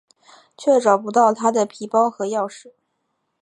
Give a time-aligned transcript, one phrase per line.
[0.57, 2.71] 却找不到她的皮包和钥匙。